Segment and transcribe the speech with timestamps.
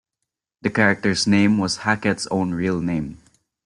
[0.63, 3.19] The character's name was Hackett's own real name.